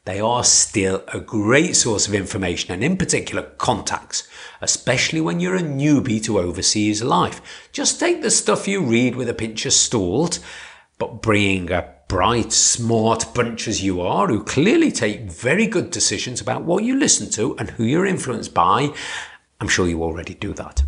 they 0.04 0.20
are 0.20 0.44
still 0.44 1.02
a 1.08 1.18
great 1.18 1.74
source 1.74 2.06
of 2.06 2.14
information 2.14 2.72
and, 2.72 2.84
in 2.84 2.96
particular, 2.96 3.42
contacts, 3.58 4.28
especially 4.60 5.20
when 5.20 5.40
you're 5.40 5.56
a 5.56 5.62
newbie 5.62 6.22
to 6.22 6.38
overseas 6.38 7.02
life. 7.02 7.68
Just 7.72 7.98
take 7.98 8.22
the 8.22 8.30
stuff 8.30 8.68
you 8.68 8.80
read 8.80 9.16
with 9.16 9.28
a 9.28 9.34
pinch 9.34 9.66
of 9.66 9.72
salt, 9.72 10.38
but 10.98 11.22
bring 11.22 11.70
a 11.70 11.92
bright, 12.08 12.52
smart 12.52 13.34
bunch 13.34 13.66
as 13.66 13.82
you 13.82 14.00
are, 14.00 14.28
who 14.28 14.44
clearly 14.44 14.92
take 14.92 15.22
very 15.22 15.66
good 15.66 15.90
decisions 15.90 16.40
about 16.40 16.62
what 16.62 16.84
you 16.84 16.96
listen 16.96 17.30
to 17.30 17.56
and 17.58 17.70
who 17.70 17.84
you're 17.84 18.06
influenced 18.06 18.54
by, 18.54 18.92
I'm 19.60 19.68
sure 19.68 19.88
you 19.88 20.02
already 20.02 20.34
do 20.34 20.52
that. 20.54 20.82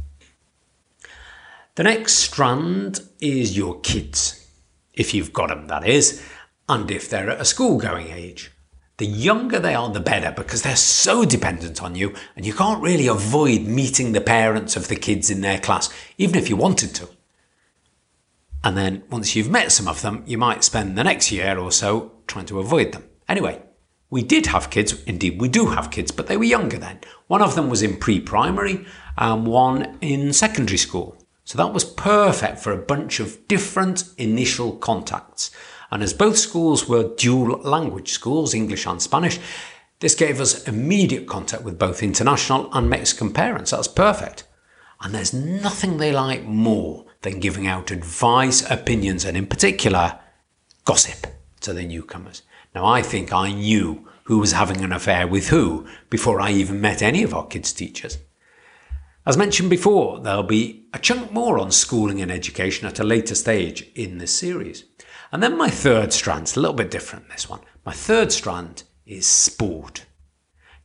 The 1.75 1.83
next 1.83 2.15
strand 2.15 3.01
is 3.21 3.57
your 3.57 3.81
kids, 3.81 4.49
if 4.95 5.13
you've 5.13 5.33
got 5.33 5.49
them, 5.49 5.67
that 5.67 5.87
is, 5.87 6.23
and 6.69 6.91
if 6.91 7.11
they're 7.11 7.31
at 7.31 7.41
a 7.41 7.45
school 7.45 7.79
going 7.79 8.09
age. 8.09 8.53
The 8.99 9.07
younger 9.07 9.59
they 9.59 9.75
are, 9.75 9.91
the 9.91 10.01
better, 10.01 10.33
because 10.33 10.63
they're 10.63 10.75
so 10.75 11.27
dependent 11.27 11.83
on 11.83 11.95
you, 11.95 12.15
and 12.35 12.47
you 12.47 12.55
can't 12.55 12.83
really 12.83 13.09
avoid 13.09 13.63
meeting 13.63 14.13
the 14.13 14.23
parents 14.23 14.75
of 14.75 14.89
the 14.89 14.97
kids 14.97 15.29
in 15.29 15.43
their 15.43 15.59
class, 15.59 15.91
even 16.17 16.37
if 16.37 16.49
you 16.49 16.57
wanted 16.57 16.95
to. 16.95 17.09
And 18.67 18.77
then 18.77 19.05
once 19.11 19.37
you've 19.37 19.49
met 19.49 19.71
some 19.71 19.87
of 19.87 20.03
them, 20.03 20.25
you 20.27 20.39
might 20.39 20.65
spend 20.65 20.99
the 20.99 21.05
next 21.05 21.31
year 21.31 21.57
or 21.57 21.71
so 21.71 22.11
trying 22.27 22.47
to 22.47 22.59
avoid 22.59 22.91
them. 22.91 23.05
Anyway, 23.29 23.63
we 24.11 24.25
did 24.25 24.47
have 24.47 24.71
kids, 24.71 25.05
indeed, 25.05 25.41
we 25.41 25.49
do 25.49 25.67
have 25.67 25.93
kids, 25.93 26.11
but 26.11 26.27
they 26.27 26.37
were 26.37 26.43
younger 26.43 26.77
then. 26.77 26.99
One 27.29 27.43
of 27.43 27.55
them 27.55 27.71
was 27.71 27.81
in 27.81 27.97
pre 27.97 28.19
primary 28.19 28.85
and 29.17 29.47
one 29.47 29.97
in 30.01 30.33
secondary 30.33 30.79
school. 30.79 31.17
So 31.45 31.57
that 31.59 31.73
was 31.73 31.85
perfect 31.85 32.59
for 32.59 32.73
a 32.73 32.77
bunch 32.77 33.21
of 33.21 33.47
different 33.47 34.03
initial 34.19 34.73
contacts. 34.73 35.53
And 35.93 36.03
as 36.03 36.13
both 36.13 36.37
schools 36.37 36.89
were 36.89 37.15
dual 37.15 37.61
language 37.61 38.11
schools, 38.11 38.53
English 38.53 38.85
and 38.85 39.01
Spanish, 39.01 39.39
this 40.01 40.17
gave 40.17 40.41
us 40.41 40.67
immediate 40.67 41.29
contact 41.29 41.63
with 41.63 41.79
both 41.79 42.03
international 42.03 42.69
and 42.73 42.91
Mexican 42.91 43.33
parents. 43.33 43.71
That's 43.71 43.87
perfect. 43.87 44.43
And 45.01 45.15
there's 45.15 45.33
nothing 45.33 45.99
they 45.99 46.11
like 46.11 46.43
more 46.43 47.06
than 47.27 47.41
giving 47.41 47.67
out 47.67 47.91
advice, 47.91 48.63
opinions, 48.71 49.25
and 49.25 49.37
in 49.37 49.47
particular, 49.49 50.17
gossip 50.85 51.27
to 51.61 51.73
the 51.73 51.85
newcomers. 51.85 52.43
Now, 52.73 52.87
I 52.87 53.03
think 53.03 53.33
I 53.33 53.51
knew 53.51 54.09
who 54.25 54.39
was 54.39 54.53
having 54.53 54.85
an 54.85 54.93
affair 54.93 55.27
with 55.27 55.49
who 55.49 55.89
before 56.09 56.41
I 56.41 56.53
even 56.53 56.81
met 56.81 57.03
any 57.03 57.25
of 57.25 57.35
our 57.35 57.45
kids' 57.45 57.73
teachers. 57.73 58.19
As 59.27 59.37
mentioned 59.37 59.71
before, 59.71 60.21
there'll 60.21 60.45
be 60.45 60.87
a 60.95 61.01
chunk 61.01 61.33
more 61.33 61.59
on 61.59 61.73
schooling 61.73 62.23
and 62.23 62.31
education 62.31 62.87
at 62.87 63.01
a 63.01 63.05
later 63.05 63.35
stage 63.35 63.91
in 63.97 64.19
this 64.19 64.33
series. 64.33 64.85
And 65.33 65.43
then 65.43 65.59
my 65.59 65.69
third 65.69 66.13
strand's 66.13 66.57
a 66.57 66.61
little 66.61 66.77
bit 66.77 66.93
different, 66.93 67.29
this 67.31 67.51
one. 67.51 67.61
My 67.85 67.93
third 67.93 68.31
strand 68.31 68.85
is 69.05 69.27
sport. 69.27 70.06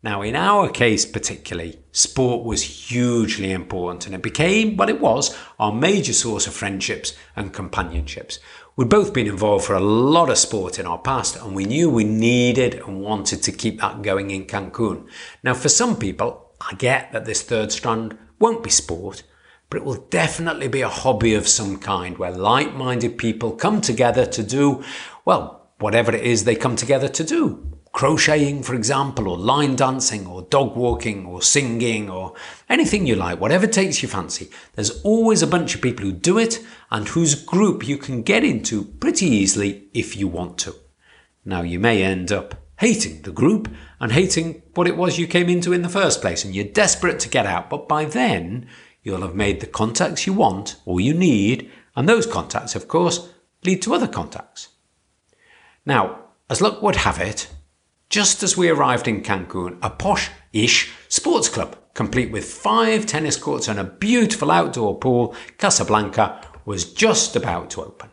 Now, 0.04 0.24
in 0.24 0.36
our 0.36 0.68
case 0.70 1.06
particularly, 1.06 1.80
sport 1.92 2.44
was 2.44 2.90
hugely 2.90 3.52
important 3.52 4.08
and 4.08 4.16
it 4.16 4.24
became, 4.24 4.76
what 4.76 4.90
it 4.90 5.00
was, 5.00 5.38
our 5.60 5.72
major 5.72 6.14
source 6.14 6.48
of 6.48 6.56
friendships 6.56 7.16
and 7.36 7.54
companionships. 7.54 8.40
We'd 8.76 8.90
both 8.90 9.14
been 9.14 9.28
involved 9.28 9.66
for 9.66 9.76
a 9.76 9.80
lot 9.80 10.32
of 10.32 10.40
sport 10.40 10.80
in 10.80 10.88
our 10.88 10.98
past 10.98 11.36
and 11.36 11.54
we 11.54 11.66
knew 11.66 11.88
we 11.88 12.04
needed 12.04 12.76
and 12.76 13.02
wanted 13.02 13.44
to 13.44 13.52
keep 13.52 13.80
that 13.80 14.02
going 14.02 14.32
in 14.32 14.46
Cancun. 14.46 15.08
Now, 15.44 15.54
for 15.54 15.70
some 15.70 15.96
people, 15.98 16.50
I 16.60 16.74
get 16.76 17.12
that 17.12 17.26
this 17.26 17.44
third 17.44 17.72
strand 17.72 18.18
won't 18.40 18.64
be 18.64 18.72
sport, 18.72 19.22
but 19.70 19.78
it 19.78 19.86
will 19.86 20.08
definitely 20.10 20.68
be 20.68 20.82
a 20.82 20.90
hobby 20.90 21.36
of 21.36 21.48
some 21.48 21.78
kind 21.78 22.18
where 22.18 22.32
like 22.32 22.74
minded 22.74 23.20
people 23.20 23.52
come 23.52 23.82
together 23.82 24.26
to 24.26 24.42
do, 24.42 24.84
well, 25.26 25.70
whatever 25.78 26.12
it 26.12 26.24
is 26.24 26.44
they 26.44 26.56
come 26.56 26.76
together 26.76 27.08
to 27.08 27.24
do. 27.24 27.71
Crocheting, 27.94 28.64
for 28.64 28.74
example, 28.74 29.28
or 29.28 29.38
line 29.38 29.76
dancing, 29.76 30.26
or 30.26 30.44
dog 30.44 30.76
walking, 30.76 31.26
or 31.26 31.42
singing, 31.42 32.10
or 32.10 32.34
anything 32.70 33.06
you 33.06 33.16
like, 33.16 33.40
whatever 33.40 33.68
takes 33.68 34.02
your 34.02 34.10
fancy. 34.10 34.50
There's 34.74 35.02
always 35.02 35.42
a 35.42 35.48
bunch 35.48 35.76
of 35.76 35.82
people 35.82 36.06
who 36.06 36.14
do 36.14 36.38
it 36.38 36.60
and 36.90 37.08
whose 37.08 37.36
group 37.36 37.88
you 37.88 37.98
can 37.98 38.22
get 38.22 38.44
into 38.44 38.86
pretty 38.86 39.26
easily 39.26 39.90
if 39.94 40.16
you 40.16 40.28
want 40.28 40.58
to. 40.60 40.76
Now, 41.44 41.62
you 41.62 41.80
may 41.80 42.04
end 42.04 42.32
up 42.32 42.56
hating 42.80 43.24
the 43.24 43.32
group 43.32 43.70
and 44.00 44.12
hating 44.12 44.64
what 44.74 44.88
it 44.88 44.98
was 44.98 45.20
you 45.20 45.28
came 45.28 45.50
into 45.50 45.74
in 45.74 45.82
the 45.82 45.90
first 45.90 46.22
place, 46.22 46.46
and 46.46 46.56
you're 46.56 46.66
desperate 46.66 47.20
to 47.20 47.30
get 47.30 47.46
out, 47.46 47.70
but 47.70 47.88
by 47.88 48.06
then, 48.06 48.68
You'll 49.04 49.22
have 49.22 49.36
made 49.36 49.60
the 49.60 49.68
contacts 49.68 50.28
you 50.28 50.34
want 50.34 50.76
or 50.86 51.02
you 51.02 51.14
need, 51.14 51.72
and 51.96 52.08
those 52.08 52.28
contacts, 52.28 52.76
of 52.76 52.88
course, 52.88 53.30
lead 53.66 53.82
to 53.82 53.94
other 53.94 54.08
contacts. 54.08 54.70
Now, 55.86 56.20
as 56.50 56.62
luck 56.62 56.82
would 56.82 56.98
have 56.98 57.20
it, 57.20 57.52
just 58.12 58.44
as 58.44 58.58
we 58.58 58.70
arrived 58.70 59.08
in 59.08 59.24
Cancun, 59.24 59.78
a 59.82 59.90
posh 59.90 60.30
ish 60.52 60.92
sports 61.08 61.48
club, 61.48 61.78
complete 61.94 62.30
with 62.30 62.44
five 62.46 63.06
tennis 63.06 63.38
courts 63.38 63.70
and 63.70 63.80
a 63.80 63.86
beautiful 63.86 64.52
outdoor 64.52 65.00
pool, 65.00 65.34
Casablanca, 65.58 66.46
was 66.66 66.94
just 66.94 67.38
about 67.38 67.70
to 67.72 67.82
open. 67.82 68.10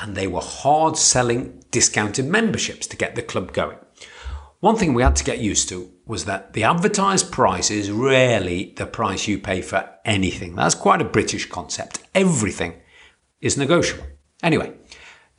And 0.00 0.16
they 0.16 0.26
were 0.26 0.40
hard 0.42 0.98
selling 0.98 1.62
discounted 1.70 2.26
memberships 2.26 2.88
to 2.88 2.96
get 2.96 3.14
the 3.14 3.22
club 3.22 3.52
going. 3.52 3.78
One 4.58 4.76
thing 4.76 4.94
we 4.94 5.02
had 5.02 5.16
to 5.16 5.24
get 5.24 5.38
used 5.38 5.68
to 5.68 5.92
was 6.04 6.24
that 6.24 6.52
the 6.52 6.64
advertised 6.64 7.30
price 7.30 7.70
is 7.70 7.90
rarely 7.90 8.74
the 8.76 8.86
price 8.86 9.28
you 9.28 9.38
pay 9.38 9.62
for 9.62 9.88
anything. 10.04 10.56
That's 10.56 10.74
quite 10.74 11.00
a 11.00 11.04
British 11.04 11.48
concept. 11.48 12.00
Everything 12.16 12.74
is 13.40 13.56
negotiable. 13.56 14.06
Anyway, 14.42 14.74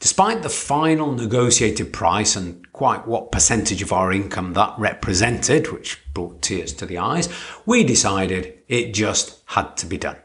despite 0.04 0.42
the 0.44 0.50
final 0.50 1.14
negotiated 1.14 1.94
price 1.94 2.36
and 2.36 2.70
quite 2.74 3.08
what 3.08 3.32
percentage 3.32 3.82
of 3.82 3.94
our 3.94 4.12
income 4.12 4.52
that 4.52 4.76
represented, 4.78 5.72
which 5.72 5.98
brought 6.14 6.42
tears 6.42 6.74
to 6.74 6.86
the 6.86 6.98
eyes, 6.98 7.30
we 7.66 7.86
decided 7.86 8.60
it 8.68 8.94
just 8.94 9.42
had 9.46 9.78
to 9.78 9.86
be 9.86 9.98
done. 9.98 10.18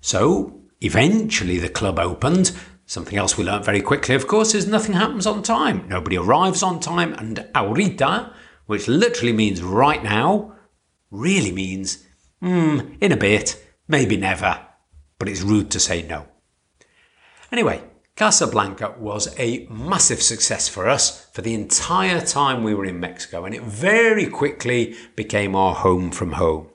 So 0.00 0.60
eventually 0.80 1.58
the 1.58 1.68
club 1.68 1.98
opened 1.98 2.52
Something 2.84 3.16
else 3.16 3.38
we 3.38 3.44
learnt 3.44 3.64
very 3.64 3.80
quickly, 3.80 4.14
of 4.14 4.26
course, 4.26 4.54
is 4.54 4.66
nothing 4.66 4.94
happens 4.94 5.26
on 5.26 5.42
time. 5.42 5.88
Nobody 5.88 6.18
arrives 6.18 6.62
on 6.62 6.78
time, 6.78 7.14
and 7.14 7.38
ahorita, 7.54 8.34
which 8.66 8.86
literally 8.86 9.32
means 9.32 9.62
right 9.62 10.02
now, 10.04 10.52
really 11.10 11.52
means 11.52 12.04
hmm, 12.40 12.80
in 13.00 13.10
a 13.10 13.16
bit, 13.16 13.64
maybe 13.88 14.18
never, 14.18 14.60
but 15.18 15.26
it's 15.26 15.40
rude 15.40 15.70
to 15.70 15.80
say 15.80 16.02
no. 16.02 16.26
Anyway, 17.50 17.82
Casablanca 18.14 18.94
was 18.98 19.34
a 19.38 19.66
massive 19.70 20.22
success 20.22 20.68
for 20.68 20.88
us 20.88 21.26
for 21.32 21.40
the 21.40 21.54
entire 21.54 22.20
time 22.20 22.62
we 22.62 22.74
were 22.74 22.84
in 22.84 23.00
Mexico, 23.00 23.44
and 23.44 23.54
it 23.54 23.62
very 23.62 24.26
quickly 24.26 24.94
became 25.16 25.56
our 25.56 25.74
home 25.74 26.10
from 26.10 26.32
home. 26.32 26.68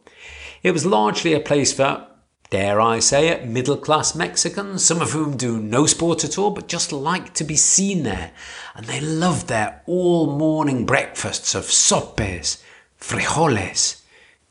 It 0.64 0.72
was 0.72 0.86
largely 0.86 1.34
a 1.34 1.40
place 1.40 1.72
for 1.72 2.08
dare 2.50 2.80
I 2.80 3.00
say 3.00 3.28
it, 3.28 3.46
middle 3.46 3.78
class 3.78 4.16
Mexicans, 4.16 4.84
some 4.84 5.02
of 5.02 5.12
whom 5.12 5.38
do 5.38 5.60
no 5.60 5.86
sport 5.86 6.24
at 6.24 6.38
all, 6.38 6.52
but 6.52 6.68
just 6.68 6.92
like 6.92 7.34
to 7.36 7.44
be 7.44 7.56
seen 7.56 8.04
there. 8.04 8.32
And 8.76 8.86
they 8.86 9.02
love 9.02 9.48
their 9.48 9.84
all 9.86 10.28
morning 10.38 10.86
breakfasts 10.86 11.54
of 11.56 11.66
sopes, 11.66 12.64
frijoles, 13.00 14.02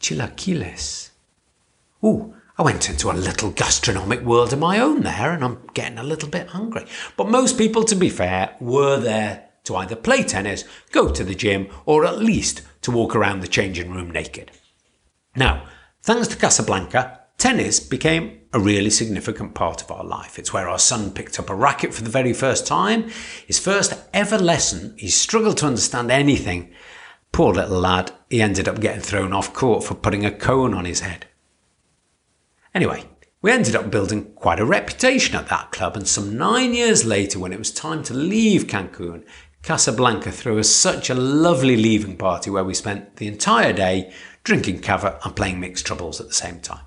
chilaquiles. 0.00 1.10
Ooh, 2.04 2.35
I 2.58 2.62
went 2.62 2.88
into 2.88 3.10
a 3.10 3.12
little 3.12 3.50
gastronomic 3.50 4.22
world 4.22 4.54
of 4.54 4.58
my 4.58 4.78
own 4.78 5.02
there, 5.02 5.32
and 5.32 5.44
I'm 5.44 5.58
getting 5.74 5.98
a 5.98 6.02
little 6.02 6.30
bit 6.30 6.48
hungry. 6.48 6.86
But 7.16 7.28
most 7.28 7.58
people, 7.58 7.84
to 7.84 7.94
be 7.94 8.08
fair, 8.08 8.56
were 8.60 8.98
there 8.98 9.50
to 9.64 9.76
either 9.76 9.94
play 9.94 10.22
tennis, 10.22 10.64
go 10.90 11.12
to 11.12 11.22
the 11.22 11.34
gym, 11.34 11.68
or 11.84 12.06
at 12.06 12.18
least 12.18 12.62
to 12.82 12.90
walk 12.90 13.14
around 13.14 13.40
the 13.40 13.48
changing 13.48 13.90
room 13.90 14.10
naked. 14.10 14.52
Now, 15.34 15.68
thanks 16.02 16.28
to 16.28 16.36
Casablanca, 16.36 17.20
Tennis 17.36 17.78
became 17.78 18.40
a 18.54 18.58
really 18.58 18.88
significant 18.88 19.54
part 19.54 19.82
of 19.82 19.90
our 19.90 20.04
life. 20.04 20.38
It's 20.38 20.52
where 20.54 20.68
our 20.68 20.78
son 20.78 21.10
picked 21.10 21.38
up 21.38 21.50
a 21.50 21.54
racket 21.54 21.92
for 21.92 22.02
the 22.02 22.10
very 22.10 22.32
first 22.32 22.66
time. 22.66 23.10
His 23.46 23.58
first 23.58 23.92
ever 24.14 24.38
lesson, 24.38 24.94
he 24.96 25.08
struggled 25.08 25.58
to 25.58 25.66
understand 25.66 26.10
anything. 26.10 26.72
Poor 27.32 27.52
little 27.52 27.78
lad, 27.78 28.12
he 28.30 28.40
ended 28.40 28.66
up 28.66 28.80
getting 28.80 29.02
thrown 29.02 29.34
off 29.34 29.52
court 29.52 29.84
for 29.84 29.94
putting 29.94 30.24
a 30.24 30.30
cone 30.30 30.72
on 30.72 30.86
his 30.86 31.00
head. 31.00 31.26
Anyway, 32.76 33.02
we 33.40 33.50
ended 33.50 33.74
up 33.74 33.90
building 33.90 34.22
quite 34.34 34.60
a 34.60 34.64
reputation 34.66 35.34
at 35.34 35.48
that 35.48 35.72
club, 35.72 35.96
and 35.96 36.06
some 36.06 36.36
nine 36.36 36.74
years 36.74 37.06
later, 37.06 37.38
when 37.38 37.50
it 37.50 37.58
was 37.58 37.72
time 37.72 38.02
to 38.02 38.12
leave 38.12 38.66
Cancun, 38.66 39.24
Casablanca 39.62 40.30
threw 40.30 40.58
us 40.58 40.68
such 40.68 41.08
a 41.08 41.14
lovely 41.14 41.78
leaving 41.78 42.18
party 42.18 42.50
where 42.50 42.64
we 42.64 42.74
spent 42.74 43.16
the 43.16 43.28
entire 43.28 43.72
day 43.72 44.12
drinking 44.44 44.80
cava 44.80 45.18
and 45.24 45.34
playing 45.34 45.58
mixed 45.58 45.86
troubles 45.86 46.20
at 46.20 46.28
the 46.28 46.34
same 46.34 46.60
time. 46.60 46.84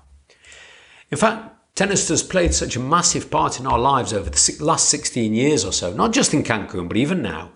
In 1.10 1.18
fact, 1.18 1.74
tennis 1.74 2.08
has 2.08 2.22
played 2.22 2.54
such 2.54 2.76
a 2.76 2.80
massive 2.80 3.28
part 3.28 3.58
in 3.58 3.66
our 3.66 3.80
lives 3.80 4.12
over 4.12 4.30
the 4.30 4.56
last 4.60 4.88
16 4.90 5.34
years 5.34 5.64
or 5.64 5.72
so, 5.72 5.92
not 5.92 6.12
just 6.12 6.32
in 6.32 6.44
Cancun, 6.44 6.86
but 6.86 6.98
even 6.98 7.20
now, 7.20 7.50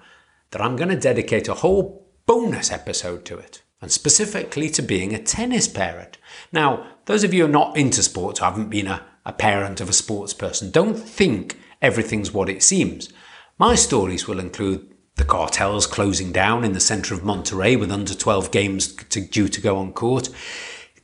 that 0.50 0.60
I'm 0.60 0.74
going 0.74 0.88
to 0.88 0.96
dedicate 0.96 1.46
a 1.46 1.54
whole 1.54 2.04
bonus 2.26 2.72
episode 2.72 3.24
to 3.26 3.38
it, 3.38 3.62
and 3.84 3.92
specifically 3.92 4.70
to 4.70 4.80
being 4.80 5.12
a 5.12 5.22
tennis 5.22 5.68
parent. 5.68 6.16
Now, 6.50 6.86
those 7.04 7.22
of 7.22 7.34
you 7.34 7.42
who 7.42 7.50
are 7.50 7.52
not 7.52 7.76
into 7.76 8.02
sports, 8.02 8.40
or 8.40 8.46
haven't 8.46 8.70
been 8.70 8.86
a, 8.86 9.04
a 9.26 9.32
parent 9.34 9.78
of 9.78 9.90
a 9.90 9.92
sports 9.92 10.32
person, 10.32 10.70
don't 10.70 10.94
think 10.96 11.60
everything's 11.82 12.32
what 12.32 12.48
it 12.48 12.62
seems. 12.62 13.12
My 13.58 13.74
stories 13.74 14.26
will 14.26 14.40
include 14.40 14.90
the 15.16 15.24
cartels 15.26 15.86
closing 15.86 16.32
down 16.32 16.64
in 16.64 16.72
the 16.72 16.80
centre 16.80 17.12
of 17.12 17.20
Monterrey 17.20 17.78
with 17.78 17.92
under 17.92 18.14
12 18.14 18.50
games 18.50 18.94
to, 19.10 19.20
due 19.20 19.48
to 19.48 19.60
go 19.60 19.76
on 19.76 19.92
court 19.92 20.30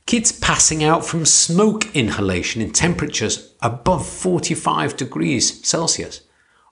kids 0.07 0.31
passing 0.31 0.83
out 0.83 1.05
from 1.05 1.23
smoke 1.23 1.95
inhalation 1.95 2.61
in 2.61 2.71
temperatures 2.71 3.53
above 3.61 4.05
45 4.05 4.97
degrees 4.97 5.65
Celsius, 5.65 6.21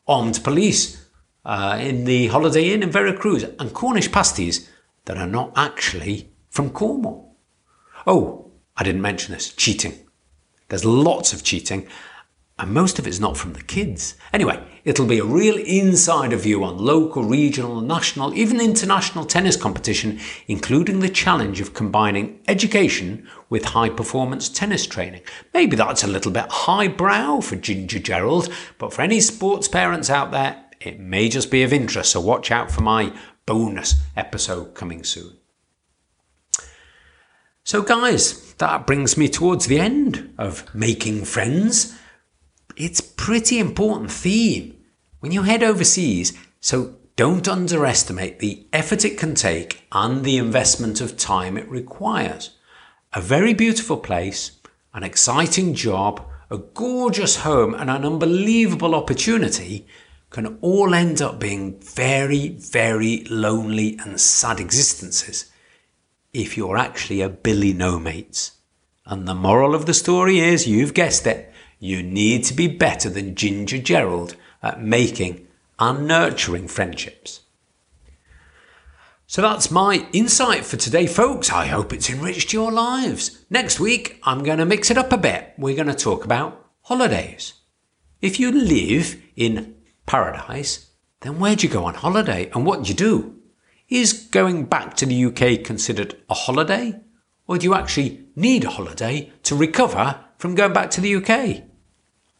armed 0.08 0.44
police 0.44 1.08
uh, 1.46 1.78
in 1.80 2.06
the 2.06 2.28
Holiday 2.28 2.74
Inn 2.74 2.84
in 2.84 2.92
Veracruz 2.92 3.44
and 3.44 3.74
Cornish 3.74 4.12
pasties 4.12 4.69
that 5.10 5.18
are 5.18 5.25
not 5.25 5.51
actually 5.56 6.30
from 6.51 6.70
Cornwall. 6.70 7.36
Oh, 8.06 8.51
I 8.78 8.84
didn't 8.84 9.01
mention 9.01 9.34
this 9.34 9.51
cheating. 9.51 10.08
There's 10.68 10.86
lots 10.86 11.34
of 11.34 11.44
cheating, 11.44 11.88
and 12.60 12.72
most 12.72 13.00
of 13.00 13.08
it's 13.08 13.20
not 13.20 13.36
from 13.36 13.54
the 13.54 13.63
kids. 13.63 14.13
Anyway, 14.32 14.63
it'll 14.86 15.08
be 15.08 15.18
a 15.18 15.25
real 15.25 15.58
insider 15.58 16.36
view 16.36 16.63
on 16.63 16.78
local, 16.78 17.24
regional, 17.24 17.82
national, 17.82 18.36
even 18.36 18.62
international 18.62 19.25
tennis 19.25 19.56
competition, 19.58 20.20
including 20.46 21.00
the 21.00 21.10
challenge 21.10 21.60
of 21.60 21.74
combining 21.74 22.39
education 22.48 23.28
with 23.50 23.66
high 23.66 23.89
performance 23.89 24.48
tennis 24.48 24.86
training. 24.86 25.24
Maybe 25.56 25.75
that's 25.75 26.04
a 26.04 26.08
little 26.08 26.32
bit 26.32 26.46
highbrow 26.51 27.42
for 27.42 27.56
Ginger 27.56 27.98
Gerald, 27.98 28.54
but 28.78 28.94
for 28.94 29.01
any 29.01 29.22
sports 29.22 29.68
parents 29.68 30.12
out 30.12 30.30
there, 30.30 30.66
it 30.80 31.00
may 31.00 31.30
just 31.30 31.50
be 31.50 31.63
of 31.63 31.74
interest, 31.74 32.12
so 32.12 32.22
watch 32.22 32.51
out 32.51 32.70
for 32.70 32.82
my 32.82 33.12
bonus 33.50 33.96
episode 34.15 34.75
coming 34.75 35.03
soon. 35.03 35.36
So, 37.63 37.82
guys, 37.82 38.53
that 38.60 38.86
brings 38.86 39.18
me 39.18 39.27
towards 39.27 39.65
the 39.65 39.79
end 39.79 40.36
of 40.38 40.63
Making 40.75 41.25
Friends. 41.25 41.98
It's 42.77 43.01
pretty 43.01 43.58
important 43.58 44.12
theme 44.12 44.77
when 45.20 45.32
you 45.32 45.41
head 45.41 45.63
overseas, 45.63 46.38
so 46.60 46.96
don't 47.15 47.48
underestimate 47.48 48.38
the 48.38 48.68
effort 48.72 49.03
it 49.03 49.18
can 49.18 49.34
take 49.34 49.82
and 49.91 50.24
the 50.24 50.38
investment 50.38 51.01
of 51.01 51.18
time 51.18 51.58
it 51.58 51.68
requires. 51.68 52.51
A 53.13 53.20
very 53.20 53.56
beautiful 53.56 53.98
place, 53.98 54.60
an 54.94 55.01
exciting 55.01 55.74
job, 55.74 56.24
a 56.51 56.60
gorgeous 56.60 57.38
home, 57.38 57.74
and 57.74 57.89
an 57.89 58.06
unbelievable 58.06 58.94
opportunity 58.94 59.88
can 60.30 60.58
all 60.62 60.94
end 60.94 61.22
up 61.22 61.40
being 61.40 61.80
very, 61.80 62.50
very 62.50 63.24
lonely 63.30 63.98
and 64.04 64.20
sad 64.22 64.60
existences 64.60 65.52
if 66.34 66.56
you're 66.56 66.78
actually 66.78 67.22
a 67.22 67.30
Billy 67.30 67.74
No 67.74 67.98
Mates. 68.00 68.52
And 69.06 69.28
the 69.28 69.34
moral 69.34 69.74
of 69.74 69.88
the 69.88 69.94
story 69.94 70.40
is, 70.40 70.68
you've 70.68 70.94
guessed 70.94 71.26
it, 71.26 71.52
you 71.80 72.04
need 72.04 72.44
to 72.44 72.54
be 72.54 72.68
better 72.68 73.10
than 73.10 73.36
Ginger 73.36 73.80
Gerald 73.80 74.36
at 74.62 74.84
making 74.84 75.48
and 75.80 76.08
nurturing 76.08 76.68
friendships. 76.68 77.42
So 79.26 79.42
that's 79.42 79.72
my 79.72 80.08
insight 80.12 80.66
for 80.66 80.78
today, 80.78 81.08
folks. 81.08 81.52
I 81.52 81.68
hope 81.68 81.94
it's 81.94 82.10
enriched 82.10 82.52
your 82.52 82.72
lives. 82.72 83.46
Next 83.50 83.80
week, 83.80 84.20
I'm 84.24 84.44
going 84.44 84.58
to 84.58 84.66
mix 84.66 84.92
it 84.92 84.98
up 84.98 85.12
a 85.12 85.18
bit. 85.18 85.54
We're 85.58 85.76
going 85.76 85.88
to 85.88 85.94
talk 85.94 86.26
about 86.26 86.68
holidays. 86.82 87.54
If 88.22 88.40
you 88.40 88.52
live 88.52 89.22
in 89.36 89.76
paradise, 90.10 90.89
then 91.22 91.38
where'd 91.39 91.62
you 91.62 91.70
go 91.70 91.86
on 91.86 91.94
holiday 91.94 92.50
and 92.56 92.66
what 92.66 92.84
do 92.84 92.89
you 92.89 92.96
do? 92.96 93.36
Is 93.89 94.28
going 94.32 94.66
back 94.66 94.96
to 94.96 95.06
the 95.06 95.25
UK 95.25 95.63
considered 95.63 96.20
a 96.30 96.34
holiday? 96.34 97.00
Or 97.48 97.58
do 97.58 97.66
you 97.66 97.75
actually 97.75 98.25
need 98.36 98.63
a 98.66 98.72
holiday 98.72 99.32
to 99.44 99.56
recover 99.56 100.20
from 100.39 100.56
going 100.56 100.74
back 100.74 100.89
to 100.92 101.01
the 101.01 101.16
UK? 101.16 101.63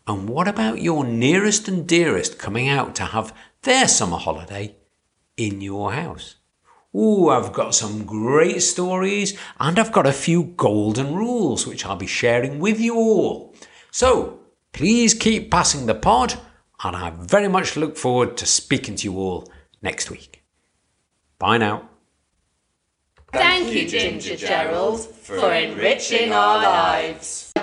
And 0.08 0.28
what 0.28 0.48
about 0.48 0.82
your 0.82 1.04
nearest 1.04 1.68
and 1.68 1.88
dearest 1.88 2.40
coming 2.40 2.68
out 2.68 2.96
to 2.96 3.04
have 3.04 3.36
their 3.62 3.88
summer 3.88 4.18
holiday 4.18 4.76
in 5.38 5.62
your 5.62 5.94
house? 5.94 6.36
Ooh, 6.96 7.30
I've 7.30 7.54
got 7.54 7.76
some 7.76 8.04
great 8.04 8.64
stories 8.64 9.38
and 9.60 9.78
I've 9.78 9.92
got 9.92 10.08
a 10.08 10.12
few 10.12 10.44
golden 10.44 11.14
rules 11.14 11.68
which 11.68 11.86
I'll 11.86 11.96
be 11.96 12.08
sharing 12.08 12.60
with 12.60 12.80
you 12.80 12.96
all. 12.96 13.54
So 13.92 14.40
please 14.74 15.14
keep 15.14 15.52
passing 15.52 15.86
the 15.86 15.94
pod 15.94 16.40
and 16.84 16.96
I 16.96 17.10
very 17.12 17.48
much 17.48 17.76
look 17.76 17.98
forward 17.98 18.38
to 18.38 18.46
speaking 18.46 18.96
to 18.96 19.04
you 19.06 19.18
all 19.18 19.52
next 19.82 20.10
week. 20.10 20.44
Bye 21.38 21.58
now. 21.58 21.90
Thank 23.32 23.72
you, 23.74 23.88
Ginger 23.88 24.36
Gerald, 24.36 25.02
for 25.02 25.54
enriching 25.54 26.32
our 26.32 26.64
lives. 26.64 27.54